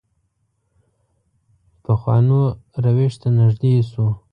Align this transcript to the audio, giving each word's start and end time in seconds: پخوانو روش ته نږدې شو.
پخوانو 1.83 2.41
روش 2.83 3.13
ته 3.21 3.27
نږدې 3.37 3.73
شو. 3.89 4.05